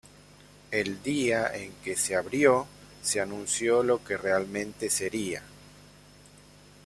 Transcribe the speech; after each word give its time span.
El 0.71 1.03
día 1.03 1.47
en 1.53 1.73
que 1.83 1.95
se 1.95 2.15
abrió, 2.15 2.65
se 3.03 3.21
anunció 3.21 3.83
lo 3.83 4.03
que 4.03 4.17
realmente 4.17 4.89
sería. 4.89 5.43